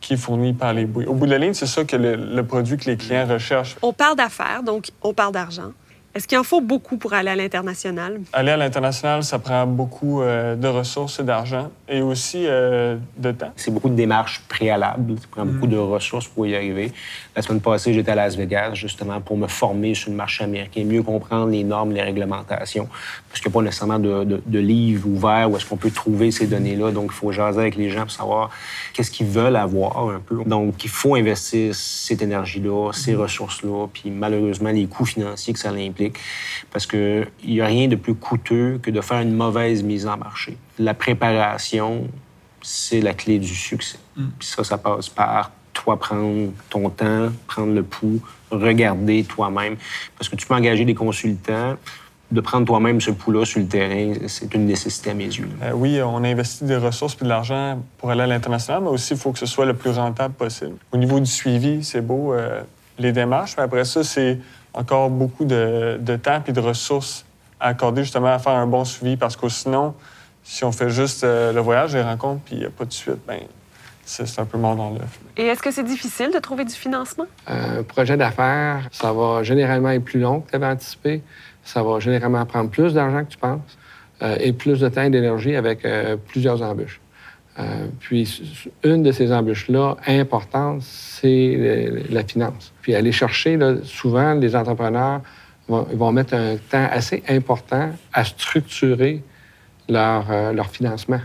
qui 0.00 0.14
est 0.14 0.16
fournie 0.16 0.52
par 0.52 0.72
les 0.72 0.84
bouées. 0.84 1.06
Au 1.06 1.14
bout 1.14 1.26
de 1.26 1.30
la 1.30 1.38
ligne, 1.38 1.54
c'est 1.54 1.66
ça 1.66 1.84
que 1.84 1.96
le 1.96 2.42
produit 2.42 2.76
que 2.76 2.90
les 2.90 2.96
clients 2.96 3.26
recherchent. 3.26 3.76
On 3.82 3.92
parle 3.92 4.16
d'affaires, 4.16 4.64
donc 4.64 4.90
on 5.00 5.14
parle 5.14 5.32
d'argent. 5.32 5.72
Est-ce 6.14 6.28
qu'il 6.28 6.36
en 6.36 6.42
faut 6.42 6.60
beaucoup 6.60 6.98
pour 6.98 7.14
aller 7.14 7.30
à 7.30 7.36
l'international? 7.36 8.20
Aller 8.34 8.50
à 8.50 8.58
l'international, 8.58 9.24
ça 9.24 9.38
prend 9.38 9.66
beaucoup 9.66 10.20
euh, 10.20 10.56
de 10.56 10.68
ressources 10.68 11.18
et 11.20 11.22
d'argent 11.22 11.70
et 11.88 12.02
aussi 12.02 12.44
euh, 12.46 12.98
de 13.16 13.32
temps. 13.32 13.52
C'est 13.56 13.70
beaucoup 13.70 13.88
de 13.88 13.94
démarches 13.94 14.42
préalables. 14.46 15.14
Ça 15.18 15.26
prend 15.30 15.46
beaucoup 15.46 15.66
de 15.66 15.78
ressources 15.78 16.28
pour 16.28 16.46
y 16.46 16.54
arriver. 16.54 16.92
La 17.34 17.40
semaine 17.40 17.62
passée, 17.62 17.94
j'étais 17.94 18.10
à 18.10 18.14
Las 18.14 18.36
Vegas 18.36 18.74
justement 18.74 19.22
pour 19.22 19.38
me 19.38 19.46
former 19.46 19.94
sur 19.94 20.10
le 20.10 20.16
marché 20.16 20.44
américain, 20.44 20.84
mieux 20.84 21.02
comprendre 21.02 21.50
les 21.50 21.64
normes, 21.64 21.92
les 21.92 22.02
réglementations. 22.02 22.88
Parce 23.30 23.40
qu'il 23.40 23.48
n'y 23.48 23.54
a 23.54 23.56
pas 23.58 23.64
nécessairement 23.64 23.98
de, 23.98 24.42
de, 24.44 24.58
livre 24.58 25.08
ouvert 25.08 25.50
où 25.50 25.56
est-ce 25.56 25.64
qu'on 25.64 25.78
peut 25.78 25.90
trouver 25.90 26.30
ces 26.30 26.46
données-là. 26.46 26.90
Donc, 26.90 27.06
il 27.06 27.16
faut 27.16 27.32
jaser 27.32 27.60
avec 27.60 27.76
les 27.76 27.88
gens 27.88 28.02
pour 28.02 28.10
savoir 28.10 28.50
qu'est-ce 28.92 29.10
qu'ils 29.10 29.28
veulent 29.28 29.56
avoir 29.56 30.10
un 30.10 30.20
peu. 30.20 30.44
Donc, 30.44 30.84
il 30.84 30.90
faut 30.90 31.14
investir 31.14 31.74
cette 31.74 32.20
énergie-là, 32.20 32.90
ces 32.92 33.14
ressources-là, 33.14 33.86
puis 33.90 34.10
malheureusement, 34.10 34.70
les 34.70 34.84
coûts 34.86 35.06
financiers 35.06 35.54
que 35.54 35.58
ça 35.58 35.70
implique 35.70 36.01
parce 36.72 36.86
qu'il 36.86 37.26
n'y 37.44 37.60
a 37.60 37.66
rien 37.66 37.88
de 37.88 37.96
plus 37.96 38.14
coûteux 38.14 38.80
que 38.82 38.90
de 38.90 39.00
faire 39.00 39.20
une 39.20 39.34
mauvaise 39.34 39.82
mise 39.82 40.06
en 40.06 40.16
marché. 40.16 40.56
La 40.78 40.94
préparation, 40.94 42.08
c'est 42.62 43.00
la 43.00 43.14
clé 43.14 43.38
du 43.38 43.54
succès. 43.54 43.98
Mm. 44.16 44.24
Puis 44.38 44.48
ça, 44.48 44.64
ça 44.64 44.78
passe 44.78 45.08
par 45.08 45.50
toi 45.72 45.98
prendre 45.98 46.52
ton 46.70 46.90
temps, 46.90 47.28
prendre 47.46 47.74
le 47.74 47.82
pouls, 47.82 48.20
regarder 48.50 49.24
toi-même. 49.24 49.76
Parce 50.18 50.28
que 50.28 50.36
tu 50.36 50.46
peux 50.46 50.54
engager 50.54 50.84
des 50.84 50.94
consultants, 50.94 51.76
de 52.32 52.40
prendre 52.40 52.66
toi-même 52.66 53.00
ce 53.00 53.10
pouls-là 53.10 53.44
sur 53.44 53.60
le 53.60 53.66
terrain, 53.66 54.14
c'est 54.26 54.54
une 54.54 54.64
nécessité 54.64 55.10
à 55.10 55.14
mes 55.14 55.26
yeux. 55.26 55.48
Euh, 55.62 55.72
oui, 55.74 56.00
on 56.02 56.24
investit 56.24 56.64
des 56.64 56.76
ressources 56.76 57.16
et 57.20 57.24
de 57.24 57.28
l'argent 57.28 57.82
pour 57.98 58.10
aller 58.10 58.22
à 58.22 58.26
l'international, 58.26 58.82
mais 58.82 58.88
aussi 58.88 59.12
il 59.12 59.20
faut 59.20 59.32
que 59.32 59.38
ce 59.38 59.46
soit 59.46 59.66
le 59.66 59.74
plus 59.74 59.90
rentable 59.90 60.34
possible. 60.34 60.76
Au 60.92 60.96
niveau 60.96 61.20
du 61.20 61.26
suivi, 61.26 61.84
c'est 61.84 62.00
beau, 62.00 62.32
euh, 62.32 62.62
les 62.98 63.12
démarches, 63.12 63.54
mais 63.58 63.64
après 63.64 63.84
ça, 63.84 64.02
c'est 64.02 64.38
encore 64.74 65.10
beaucoup 65.10 65.44
de, 65.44 66.16
temps 66.22 66.42
et 66.46 66.52
de 66.52 66.60
ressources 66.60 67.24
à 67.60 67.68
accorder 67.68 68.02
justement 68.02 68.32
à 68.32 68.38
faire 68.38 68.52
un 68.52 68.66
bon 68.66 68.84
suivi 68.84 69.16
parce 69.16 69.36
que 69.36 69.48
sinon, 69.48 69.94
si 70.42 70.64
on 70.64 70.72
fait 70.72 70.90
juste 70.90 71.24
euh, 71.24 71.52
le 71.52 71.60
voyage, 71.60 71.94
les 71.94 72.02
rencontres, 72.02 72.42
puis 72.44 72.56
il 72.56 72.60
n'y 72.60 72.66
a 72.66 72.70
pas 72.70 72.84
de 72.84 72.92
suite, 72.92 73.18
ben 73.26 73.40
c'est 74.04 74.40
un 74.40 74.44
peu 74.44 74.58
mort 74.58 74.74
dans 74.74 74.90
l'œuf. 74.90 75.20
Et 75.36 75.46
est-ce 75.46 75.62
que 75.62 75.70
c'est 75.70 75.84
difficile 75.84 76.32
de 76.32 76.38
trouver 76.38 76.64
du 76.64 76.74
financement? 76.74 77.26
Un 77.46 77.82
projet 77.82 78.16
d'affaires, 78.16 78.88
ça 78.90 79.12
va 79.12 79.42
généralement 79.42 79.90
être 79.90 80.04
plus 80.04 80.20
long 80.20 80.40
que 80.40 80.50
tu 80.50 80.56
avais 80.56 80.66
anticipé. 80.66 81.22
Ça 81.64 81.82
va 81.82 82.00
généralement 82.00 82.44
prendre 82.44 82.68
plus 82.68 82.94
d'argent 82.94 83.24
que 83.24 83.30
tu 83.30 83.38
penses 83.38 83.60
euh, 84.22 84.36
et 84.40 84.52
plus 84.52 84.80
de 84.80 84.88
temps 84.88 85.02
et 85.02 85.10
d'énergie 85.10 85.54
avec 85.54 85.84
euh, 85.84 86.16
plusieurs 86.16 86.62
embûches. 86.62 87.00
Euh, 87.58 87.86
puis, 88.00 88.40
une 88.82 89.02
de 89.02 89.12
ces 89.12 89.32
embûches-là 89.32 89.96
importantes, 90.06 90.82
c'est 90.82 91.90
la 92.08 92.24
finance. 92.24 92.72
Puis, 92.80 92.94
aller 92.94 93.12
chercher, 93.12 93.56
là, 93.56 93.76
souvent, 93.84 94.34
les 94.34 94.56
entrepreneurs 94.56 95.20
vont, 95.68 95.82
vont, 95.92 96.12
mettre 96.12 96.34
un 96.34 96.56
temps 96.56 96.88
assez 96.90 97.22
important 97.28 97.90
à 98.12 98.24
structurer 98.24 99.22
leur, 99.88 100.30
euh, 100.30 100.52
leur 100.52 100.68
financement. 100.68 101.20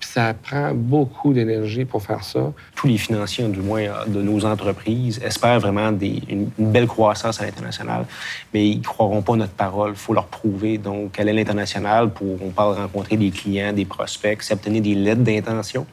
Puis 0.00 0.08
ça 0.08 0.32
prend 0.32 0.72
beaucoup 0.72 1.34
d'énergie 1.34 1.84
pour 1.84 2.02
faire 2.02 2.24
ça. 2.24 2.52
Tous 2.74 2.86
les 2.86 2.96
financiers, 2.96 3.44
du 3.44 3.60
moins 3.60 3.86
de 4.06 4.22
nos 4.22 4.46
entreprises, 4.46 5.20
espèrent 5.22 5.60
vraiment 5.60 5.90
une, 5.90 6.48
belle 6.58 6.86
croissance 6.86 7.38
à 7.40 7.44
l'international, 7.44 8.06
mais 8.54 8.66
ils 8.66 8.78
ne 8.78 8.82
croiront 8.82 9.20
pas 9.20 9.36
notre 9.36 9.52
parole. 9.52 9.90
Il 9.90 9.96
faut 9.96 10.14
leur 10.14 10.26
prouver. 10.26 10.78
Donc, 10.78 11.20
aller 11.20 11.32
à 11.32 11.34
l'international 11.34 12.10
pour, 12.10 12.42
on 12.42 12.48
parle, 12.48 12.76
rencontrer 12.76 13.18
des 13.18 13.30
clients, 13.30 13.74
des 13.74 13.84
prospects, 13.84 14.40
obtenir 14.50 14.80
des 14.80 14.94
lettres 14.94 15.22
d'intention 15.22 15.86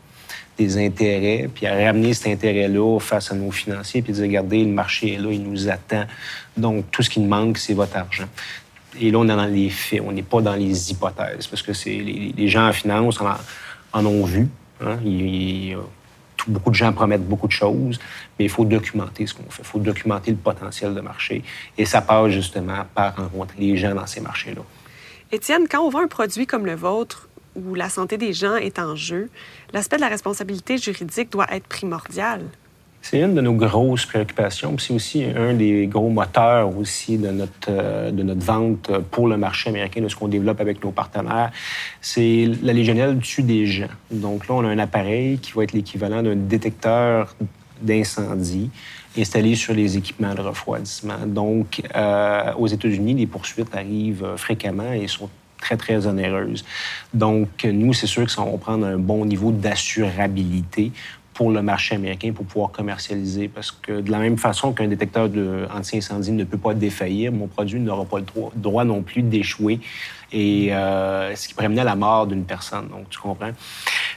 des 0.57 0.83
intérêts, 0.83 1.47
puis 1.53 1.67
à 1.67 1.75
ramener 1.75 2.15
cet 2.15 2.27
intérêt-là 2.27 2.99
face 2.99 3.31
à 3.31 3.35
nos 3.35 3.51
financiers, 3.51 4.01
puis 4.01 4.11
dire, 4.11 4.23
regardez, 4.23 4.63
le 4.63 4.71
marché 4.71 5.13
est 5.13 5.17
là, 5.19 5.29
il 5.31 5.43
nous 5.43 5.69
attend. 5.69 6.05
Donc, 6.55 6.89
tout 6.89 7.03
ce 7.03 7.11
qui 7.11 7.19
nous 7.19 7.29
manque, 7.29 7.59
c'est 7.59 7.75
votre 7.75 7.95
argent. 7.95 8.25
Et 8.99 9.11
là, 9.11 9.19
on 9.19 9.25
est 9.25 9.35
dans 9.35 9.45
les 9.45 9.69
faits, 9.69 10.01
on 10.03 10.11
n'est 10.11 10.23
pas 10.23 10.41
dans 10.41 10.55
les 10.55 10.91
hypothèses, 10.91 11.45
parce 11.45 11.61
que 11.61 11.73
c'est 11.73 11.91
les, 11.91 12.33
les, 12.35 12.47
gens 12.47 12.67
en 12.67 12.73
finance 12.73 13.21
en, 13.21 13.27
en 13.97 14.05
ont 14.05 14.25
vu. 14.25 14.47
Hein? 14.81 14.97
beaucoup 16.47 16.69
de 16.69 16.75
gens 16.75 16.93
promettent 16.93 17.27
beaucoup 17.27 17.47
de 17.47 17.51
choses, 17.51 17.99
mais 18.37 18.45
il 18.45 18.49
faut 18.49 18.65
documenter 18.65 19.27
ce 19.27 19.33
qu'on 19.33 19.49
fait. 19.49 19.63
Il 19.63 19.67
faut 19.67 19.79
documenter 19.79 20.31
le 20.31 20.37
potentiel 20.37 20.93
de 20.93 21.01
marché. 21.01 21.43
Et 21.77 21.85
ça 21.85 22.01
passe 22.01 22.31
justement 22.31 22.85
par 22.93 23.15
rencontrer 23.15 23.59
les 23.59 23.77
gens 23.77 23.93
dans 23.93 24.07
ces 24.07 24.21
marchés-là. 24.21 24.61
Étienne, 25.31 25.67
quand 25.69 25.81
on 25.81 25.89
vend 25.89 26.03
un 26.03 26.07
produit 26.07 26.47
comme 26.47 26.65
le 26.65 26.75
vôtre, 26.75 27.27
où 27.55 27.75
la 27.75 27.89
santé 27.89 28.17
des 28.17 28.33
gens 28.33 28.55
est 28.55 28.79
en 28.79 28.95
jeu, 28.95 29.29
l'aspect 29.73 29.97
de 29.97 30.01
la 30.01 30.09
responsabilité 30.09 30.77
juridique 30.77 31.31
doit 31.31 31.47
être 31.51 31.67
primordial. 31.67 32.43
C'est 33.09 33.21
une 33.21 33.35
de 33.35 33.39
nos 33.39 33.53
grosses 33.53 34.05
préoccupations. 34.05 34.77
C'est 34.77 34.93
aussi 34.93 35.23
un 35.23 35.53
des 35.53 35.87
gros 35.87 36.09
moteurs 36.09 36.77
aussi 36.77 37.17
de 37.17 37.29
notre, 37.29 37.69
euh, 37.69 38.11
de 38.11 38.21
notre 38.21 38.41
vente 38.41 38.91
pour 39.11 39.29
le 39.29 39.37
marché 39.37 39.69
américain, 39.69 40.01
de 40.01 40.09
ce 40.09 40.15
qu'on 40.17 40.27
développe 40.27 40.59
avec 40.59 40.83
nos 40.83 40.91
partenaires. 40.91 41.51
C'est 42.01 42.51
la 42.61 42.73
Légionelle 42.73 43.17
tue 43.19 43.43
des 43.43 43.65
gens. 43.65 43.87
Donc 44.11 44.49
là, 44.49 44.55
on 44.55 44.65
a 44.65 44.67
un 44.67 44.77
appareil 44.77 45.37
qui 45.37 45.53
va 45.53 45.63
être 45.63 45.71
l'équivalent 45.71 46.21
d'un 46.21 46.35
détecteur 46.35 47.33
d'incendie 47.81 48.69
installé 49.17 49.55
sur 49.55 49.73
les 49.73 49.95
équipements 49.95 50.35
de 50.35 50.41
refroidissement. 50.41 51.25
Donc, 51.25 51.81
euh, 51.95 52.53
aux 52.57 52.67
États-Unis, 52.67 53.13
les 53.13 53.25
poursuites 53.25 53.73
arrivent 53.73 54.33
fréquemment 54.35 54.91
et 54.91 55.07
sont 55.07 55.29
très, 55.57 55.77
très 55.77 56.07
onéreuses. 56.07 56.63
Donc, 57.13 57.63
nous, 57.63 57.93
c'est 57.93 58.07
sûr 58.07 58.25
qu'on 58.33 58.51
va 58.51 58.57
prendre 58.57 58.85
un 58.85 58.97
bon 58.97 59.25
niveau 59.25 59.51
d'assurabilité 59.51 60.91
pour 61.37 61.51
le 61.51 61.61
marché 61.61 61.93
américain 61.93 62.33
pour 62.33 62.45
pouvoir 62.45 62.71
commercialiser. 62.71 63.47
Parce 63.47 63.71
que 63.71 64.01
de 64.01 64.09
la 64.09 64.17
même 64.17 64.39
façon 64.39 64.73
qu'un 64.73 64.87
détecteur 64.87 65.29
anti-incendie 65.71 66.31
ne 66.31 66.43
peut 66.43 66.57
pas 66.57 66.73
défaillir, 66.73 67.31
mon 67.31 67.45
produit 67.45 67.79
n'aura 67.79 68.05
pas 68.05 68.17
le 68.17 68.25
droit 68.55 68.83
non 68.83 69.03
plus 69.03 69.21
d'échouer 69.21 69.79
et 70.31 70.73
euh, 70.73 71.35
ce 71.35 71.47
qui 71.47 71.53
pourrait 71.53 71.69
mener 71.69 71.81
à 71.81 71.83
la 71.83 71.95
mort 71.95 72.25
d'une 72.25 72.43
personne. 72.43 72.87
Donc, 72.87 73.07
tu 73.11 73.19
comprends? 73.19 73.51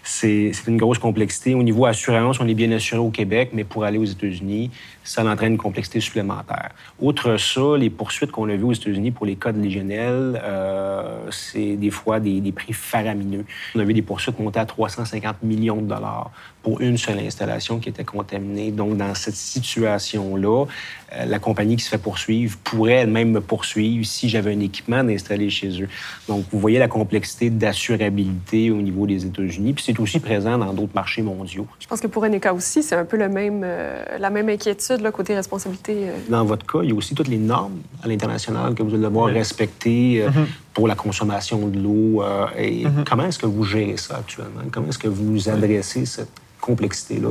C'est 0.03 0.53
une 0.67 0.77
grosse 0.77 0.99
complexité. 0.99 1.55
Au 1.55 1.63
niveau 1.63 1.87
assurance, 1.87 2.41
on 2.41 2.49
est 2.49 2.55
bien 2.55 2.71
assuré 2.73 2.99
au 2.99 3.11
Québec, 3.11 3.51
mais 3.53 3.65
pour 3.65 3.85
aller 3.85 3.99
aux 3.99 4.05
États-Unis, 4.05 4.71
ça 5.05 5.25
entraîne 5.25 5.53
une 5.53 5.59
complexité 5.59 6.01
supplémentaire. 6.01 6.71
Outre 7.01 7.37
ça, 7.37 7.77
les 7.77 7.91
poursuites 7.91 8.31
qu'on 8.31 8.49
a 8.49 8.55
vues 8.55 8.65
aux 8.65 8.73
États-Unis 8.73 9.11
pour 9.11 9.27
les 9.27 9.37
codes 9.37 9.57
légionnels, 9.57 10.41
euh, 10.43 11.27
c'est 11.31 11.77
des 11.77 11.91
fois 11.91 12.21
des, 12.21 12.53
prix 12.53 12.73
faramineux. 12.73 13.45
On 13.75 13.81
a 13.81 13.85
vu 13.85 13.95
des 13.95 14.03
poursuites 14.03 14.39
monter 14.39 14.61
à 14.61 14.67
350 14.67 15.43
millions 15.43 15.77
de 15.77 15.87
dollars 15.87 16.31
pour 16.63 16.81
une 16.81 16.99
seule 16.99 17.19
installation 17.19 17.79
qui 17.79 17.89
était 17.89 18.05
contaminée. 18.05 18.71
Donc, 18.71 18.97
dans 18.97 19.15
cette 19.15 19.35
situation-là, 19.35 20.67
euh, 21.15 21.25
la 21.25 21.39
compagnie 21.39 21.77
qui 21.77 21.85
se 21.85 21.89
fait 21.89 21.99
poursuivre 21.99 22.59
pourrait 22.63 22.93
elle-même 22.93 23.31
me 23.31 23.41
poursuivre 23.41 24.05
si 24.05 24.29
j'avais 24.29 24.55
un 24.55 24.61
équipement 24.61 24.97
installé 24.97 25.49
chez 25.49 25.83
eux. 25.83 25.89
Donc, 26.29 26.45
vous 26.53 26.59
voyez 26.59 26.79
la 26.79 26.89
complexité 26.89 27.51
d'assurabilité 27.51 28.71
au 28.71 28.83
niveau 28.83 29.07
des 29.07 29.25
États-Unis, 29.25 29.73
c'est 29.93 30.01
aussi 30.01 30.21
présent 30.21 30.59
dans 30.59 30.73
d'autres 30.73 30.95
marchés 30.95 31.23
mondiaux. 31.23 31.67
Je 31.79 31.87
pense 31.87 32.01
que 32.01 32.07
pour 32.07 32.25
Eneca 32.25 32.53
aussi, 32.55 32.83
c'est 32.83 32.97
un 32.97 33.05
peu 33.05 33.17
le 33.17 33.29
même, 33.29 33.63
euh, 33.65 34.05
la 34.19 34.31
même 34.31 34.49
inquiétude, 34.49 35.01
là, 35.01 35.11
côté 35.11 35.35
responsabilité. 35.35 36.09
Euh. 36.09 36.13
Dans 36.29 36.45
votre 36.45 36.67
cas, 36.67 36.81
il 36.83 36.91
y 36.91 36.93
a 36.93 36.95
aussi 36.95 37.15
toutes 37.15 37.29
les 37.29 37.39
normes 37.39 37.81
à 38.03 38.09
l'international 38.09 38.75
que 38.75 38.83
vous 38.83 38.95
allez 38.95 39.03
devoir 39.03 39.27
respecter 39.27 40.25
mm-hmm. 40.25 40.47
pour 40.75 40.89
la 40.89 40.95
consommation 40.95 41.67
de 41.69 41.79
l'eau. 41.79 42.23
et 42.57 42.85
mm-hmm. 42.85 43.05
comment 43.09 43.27
est-ce 43.27 43.39
que 43.39 43.47
vous 43.47 43.65
gérez 43.65 43.97
ça 43.97 44.17
actuellement? 44.17 44.63
Comment 44.71 44.89
est-ce 44.89 44.99
que 44.99 45.09
vous 45.09 45.49
adressez 45.49 46.07
cette 46.07 46.41
complexité-là. 46.61 47.31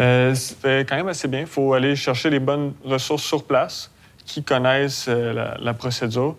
Euh, 0.00 0.34
c'est 0.34 0.88
quand 0.88 0.96
même 0.96 1.08
assez 1.08 1.28
bien. 1.28 1.40
Il 1.40 1.46
faut 1.46 1.74
aller 1.74 1.96
chercher 1.96 2.30
les 2.30 2.38
bonnes 2.38 2.72
ressources 2.84 3.24
sur 3.24 3.44
place 3.44 3.90
qui 4.24 4.42
connaissent 4.42 5.06
euh, 5.08 5.54
la, 5.58 5.74
procédure 5.74 6.36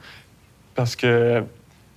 parce 0.76 0.96
que 0.96 1.44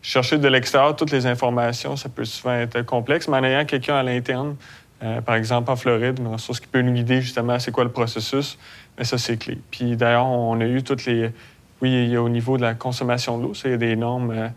chercher 0.02 0.38
de 0.38 0.49
l'extérieur 0.49 0.97
toutes 0.97 1.11
les 1.11 1.26
informations, 1.26 1.97
ça 1.97 2.09
peut 2.09 2.25
souvent 2.25 2.54
être 2.54 2.83
complexe, 2.83 3.28
mais 3.28 3.38
en 3.38 3.45
ayant 3.45 3.64
quelqu'un 3.64 3.97
à 3.97 4.02
l'interne, 4.02 4.57
euh, 5.02 5.21
par 5.21 5.35
exemple 5.35 5.71
en 5.71 5.76
Floride, 5.76 6.19
une 6.19 6.28
ressource 6.28 6.61
qui 6.61 6.66
peut 6.66 6.83
nous 6.83 6.92
guider 6.92 7.21
justement 7.21 7.59
c'est 7.59 7.73
quoi 7.73 7.85
le 7.85 7.90
processus, 7.90 8.59
mais 8.99 9.04
ça, 9.04 9.19
c'est 9.19 9.37
clé. 9.37 9.59
Puis 9.71 9.97
d'ailleurs, 9.97 10.26
on 10.26 10.61
a 10.61 10.66
eu 10.66 10.83
toutes 10.83 11.04
les... 11.07 11.30
Oui, 11.80 12.14
au 12.19 12.28
niveau 12.28 12.59
de 12.59 12.62
la 12.62 12.75
consommation 12.75 13.38
de 13.38 13.45
l'eau, 13.45 13.54
ça, 13.54 13.69
il 13.69 13.73
y 13.73 13.75
a 13.75 13.78
des 13.78 13.97
normes... 13.97 14.52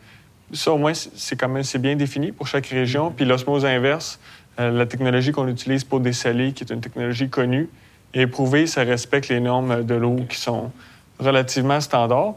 ça, 0.52 0.74
au 0.74 0.78
moins, 0.78 0.94
c'est 0.94 1.38
quand 1.38 1.48
même 1.48 1.64
bien 1.80 1.96
défini 1.96 2.34
pour 2.34 2.48
chaque 2.48 2.68
région. 2.68 3.12
Puis 3.12 3.24
l'osmose 3.24 3.66
inverse, 3.66 4.20
euh, 4.60 4.72
la 4.72 4.86
technologie 4.86 5.32
qu'on 5.32 5.48
utilise 5.48 5.84
pour 5.84 6.00
dessaler, 6.00 6.52
qui 6.52 6.64
est 6.64 6.74
une 6.74 6.82
technologie 6.82 7.30
connue 7.30 7.70
et 8.14 8.22
éprouvée, 8.22 8.68
ça 8.68 8.84
respecte 8.84 9.30
les 9.30 9.40
normes 9.40 9.84
de 9.84 9.96
l'eau 9.96 10.18
qui 10.28 10.38
sont 10.38 10.72
relativement 11.20 11.80
standards. 11.80 12.36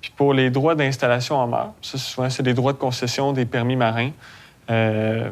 Puis 0.00 0.12
pour 0.16 0.34
les 0.34 0.50
droits 0.50 0.74
d'installation 0.74 1.36
en 1.36 1.46
mer, 1.46 1.68
ça, 1.82 1.98
souvent, 1.98 2.30
c'est 2.30 2.42
des 2.42 2.54
droits 2.54 2.72
de 2.72 2.78
concession 2.78 3.32
des 3.32 3.44
permis 3.44 3.76
marins. 3.76 4.10
Euh, 4.70 5.30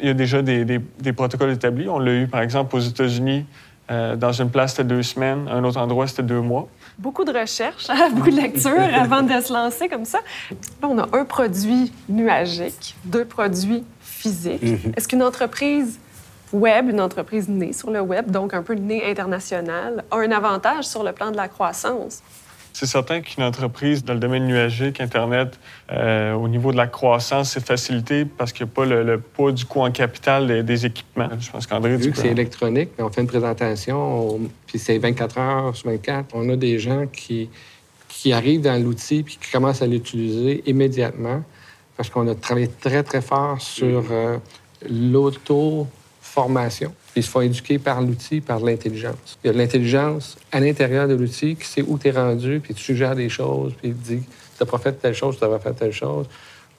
il 0.00 0.06
y 0.06 0.10
a 0.10 0.14
déjà 0.14 0.42
des, 0.42 0.64
des, 0.64 1.12
protocoles 1.12 1.50
établis. 1.50 1.88
On 1.88 1.98
l'a 1.98 2.14
eu, 2.14 2.26
par 2.26 2.40
exemple, 2.40 2.74
aux 2.74 2.80
États-Unis. 2.80 3.44
Euh, 3.90 4.14
dans 4.16 4.32
une 4.32 4.50
place, 4.50 4.70
c'était 4.70 4.84
deux 4.84 5.02
semaines. 5.02 5.48
Un 5.50 5.64
autre 5.64 5.78
endroit, 5.78 6.06
c'était 6.06 6.22
deux 6.22 6.40
mois. 6.40 6.68
Beaucoup 6.98 7.24
de 7.24 7.32
recherches, 7.32 7.88
beaucoup 8.14 8.30
de 8.30 8.36
lectures 8.36 8.94
avant 8.94 9.22
de 9.22 9.40
se 9.40 9.52
lancer 9.52 9.88
comme 9.88 10.04
ça. 10.04 10.18
Là, 10.50 10.88
on 10.88 10.98
a 10.98 11.08
un 11.12 11.24
produit 11.24 11.92
nuagique, 12.08 12.94
deux 13.04 13.24
produits 13.24 13.84
physique. 14.00 14.62
Mhm. 14.62 14.92
Est-ce 14.96 15.08
qu'une 15.08 15.22
entreprise 15.22 15.98
web, 16.52 16.88
une 16.88 17.00
entreprise 17.00 17.48
née 17.48 17.72
sur 17.72 17.90
le 17.90 18.00
web, 18.00 18.30
donc 18.30 18.54
un 18.54 18.62
peu 18.62 18.74
née 18.74 19.04
internationale, 19.10 20.04
a 20.10 20.16
un 20.16 20.30
avantage 20.30 20.84
sur 20.84 21.02
le 21.02 21.12
plan 21.12 21.30
de 21.30 21.36
la 21.36 21.48
croissance? 21.48 22.22
C'est 22.72 22.86
certain 22.86 23.20
qu'une 23.20 23.42
entreprise 23.42 24.04
dans 24.04 24.14
le 24.14 24.20
domaine 24.20 24.46
nuagique, 24.46 25.00
Internet, 25.00 25.58
euh, 25.90 26.32
au 26.34 26.48
niveau 26.48 26.72
de 26.72 26.76
la 26.76 26.86
croissance, 26.86 27.52
c'est 27.52 27.64
facilité 27.64 28.24
parce 28.24 28.52
qu'il 28.52 28.64
n'y 28.64 28.72
a 28.72 28.74
pas 28.74 28.84
le, 28.84 29.18
poids 29.18 29.52
du 29.52 29.64
coût 29.64 29.80
en 29.80 29.90
capital 29.90 30.64
des, 30.64 30.86
équipements. 30.86 31.28
Je 31.38 31.50
pense 31.50 31.66
qu'André... 31.66 31.96
Vu 31.96 32.10
que 32.10 32.18
c'est 32.18 32.28
électronique, 32.28 32.90
on 32.98 33.10
fait 33.10 33.20
une 33.20 33.26
présentation, 33.26 34.40
puis 34.66 34.78
c'est 34.78 34.98
24 34.98 35.38
heures 35.38 35.76
sur 35.76 35.90
24, 35.90 36.28
on 36.34 36.48
a 36.48 36.56
des 36.56 36.78
gens 36.78 37.06
qui, 37.06 37.50
qui 38.08 38.32
arrivent 38.32 38.62
dans 38.62 38.82
l'outil 38.82 39.22
puis 39.22 39.38
qui 39.40 39.50
commencent 39.50 39.82
à 39.82 39.86
l'utiliser 39.86 40.62
immédiatement 40.66 41.42
parce 41.96 42.08
qu'on 42.08 42.26
a 42.28 42.34
travaillé 42.34 42.68
très, 42.68 43.02
très 43.02 43.20
fort 43.20 43.60
sur 43.60 44.04
euh, 44.10 44.38
l'auto-formation. 44.88 46.94
Ils 47.16 47.22
se 47.22 47.28
font 47.28 47.40
éduquer 47.40 47.78
par 47.78 48.00
l'outil, 48.00 48.40
par 48.40 48.60
l'intelligence. 48.60 49.38
Il 49.42 49.48
y 49.48 49.50
a 49.50 49.52
de 49.52 49.58
l'intelligence 49.58 50.36
à 50.52 50.60
l'intérieur 50.60 51.08
de 51.08 51.14
l'outil 51.14 51.56
qui 51.56 51.66
sait 51.66 51.82
où 51.82 51.98
tu 51.98 52.08
es 52.08 52.10
rendu, 52.12 52.60
puis 52.60 52.74
tu 52.74 52.82
suggères 52.82 53.16
des 53.16 53.28
choses, 53.28 53.72
puis 53.74 53.88
il 53.88 53.94
te 53.94 54.08
dit 54.08 54.22
Tu 54.22 54.64
n'as 54.64 54.70
pas 54.70 54.78
fait 54.78 54.92
telle 54.92 55.14
chose, 55.14 55.36
tu 55.36 55.42
devrais 55.42 55.58
faire 55.58 55.74
telle 55.74 55.92
chose. 55.92 56.26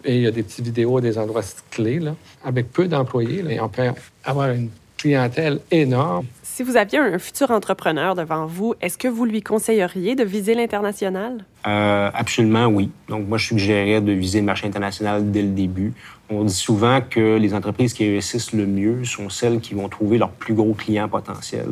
Et 0.04 0.16
il 0.16 0.22
y 0.22 0.28
a 0.28 0.32
des 0.32 0.44
petites 0.44 0.66
vidéos 0.66 0.98
à 0.98 1.02
des 1.02 1.18
endroits 1.18 1.44
clés. 1.70 2.00
Là. 2.00 2.16
Avec 2.44 2.72
peu 2.72 2.88
d'employés, 2.88 3.44
on 3.62 3.70
peut 3.70 3.84
avoir 4.24 4.52
une 4.52 4.70
clientèle 4.98 5.60
énorme. 5.70 6.26
Si 6.62 6.68
vous 6.68 6.77
aviez 6.77 7.00
un 7.00 7.18
futur 7.18 7.50
entrepreneur 7.50 8.13
devant 8.13 8.46
vous, 8.46 8.75
est-ce 8.82 8.96
que 8.96 9.08
vous 9.08 9.25
lui 9.25 9.41
conseilleriez 9.41 10.13
de 10.13 10.24
viser 10.24 10.53
l'international? 10.53 11.44
Euh, 11.65 12.12
absolument 12.13 12.68
oui. 12.68 12.91
Donc, 13.10 13.27
moi, 13.27 13.39
je 13.39 13.48
suggérerais 13.48 14.00
de 14.00 14.12
viser 14.12 14.41
le 14.41 14.46
marché 14.46 14.68
international 14.68 15.32
dès 15.32 15.41
le 15.41 15.48
début. 15.48 15.91
On 16.30 16.44
dit 16.44 16.53
souvent 16.53 17.01
que 17.01 17.38
les 17.38 17.56
entreprises 17.56 17.96
qui 17.96 18.03
réussissent 18.03 18.53
le 18.53 18.68
mieux 18.68 19.03
sont 19.06 19.27
celles 19.32 19.60
qui 19.60 19.74
vont 19.74 19.89
trouver 19.89 20.20
leur 20.20 20.30
plus 20.30 20.53
gros 20.53 20.75
client 20.75 21.10
potentiel 21.10 21.65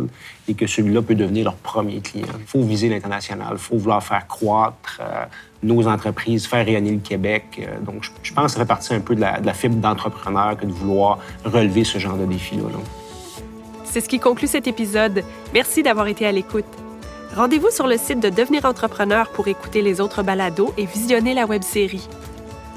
et 0.47 0.55
que 0.55 0.65
celui-là 0.65 1.03
peut 1.03 1.13
devenir 1.13 1.43
leur 1.43 1.55
premier 1.57 2.01
client. 2.01 2.25
Il 2.39 2.47
faut 2.47 2.63
viser 2.63 2.89
l'international, 2.89 3.49
il 3.51 3.59
faut 3.59 3.77
vouloir 3.77 4.01
faire 4.01 4.25
croître 4.25 4.99
euh, 5.01 5.25
nos 5.61 5.87
entreprises, 5.87 6.47
faire 6.47 6.65
rayonner 6.65 6.93
le 6.93 6.97
Québec. 7.01 7.43
Euh, 7.59 7.79
donc, 7.81 8.09
je, 8.23 8.33
pense 8.33 8.45
que 8.45 8.51
ça 8.53 8.59
fait 8.61 8.65
partie 8.65 8.95
un 8.95 9.01
peu 9.01 9.13
de 9.13 9.21
la, 9.21 9.39
de 9.39 9.51
fibre 9.51 9.75
d'entrepreneur 9.75 10.57
que 10.57 10.65
de 10.65 10.71
vouloir 10.71 11.19
relever 11.45 11.83
ce 11.83 11.99
genre 11.99 12.17
de 12.17 12.25
défi-là. 12.25 12.63
là 12.63 12.79
c'est 13.89 14.01
ce 14.01 14.09
qui 14.09 14.19
conclut 14.19 14.47
cet 14.47 14.67
épisode. 14.67 15.23
Merci 15.53 15.83
d'avoir 15.83 16.07
été 16.07 16.25
à 16.25 16.31
l'écoute. 16.31 16.65
Rendez-vous 17.35 17.69
sur 17.71 17.87
le 17.87 17.97
site 17.97 18.19
de 18.19 18.29
Devenir 18.29 18.65
entrepreneur 18.65 19.29
pour 19.29 19.47
écouter 19.47 19.81
les 19.81 20.01
autres 20.01 20.23
balados 20.23 20.73
et 20.77 20.85
visionner 20.85 21.33
la 21.33 21.45
web-série. 21.45 22.07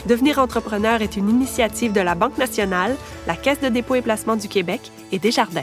Devenir 0.07 0.38
entrepreneur 0.38 1.00
est 1.00 1.16
une 1.16 1.31
initiative 1.31 1.92
de 1.92 2.00
la 2.00 2.14
Banque 2.14 2.38
nationale, 2.38 2.97
la 3.26 3.37
Caisse 3.37 3.61
de 3.61 3.69
dépôt 3.69 3.95
et 3.95 4.02
placement 4.02 4.37
du 4.37 4.49
Québec 4.49 4.81
et 5.12 5.19
Desjardins. 5.19 5.62